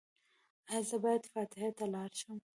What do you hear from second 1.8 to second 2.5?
لاړ شم؟